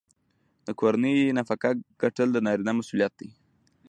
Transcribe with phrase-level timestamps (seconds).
[0.65, 1.69] د کورنۍ نفقه
[2.01, 3.29] ګټل د نارینه مسوولیت دی.